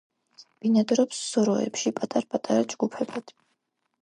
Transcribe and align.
ბინადრობს 0.63 1.19
სოროებში 1.27 1.93
პატარ-პატარა 2.01 2.67
ჯგუფებად. 2.75 3.37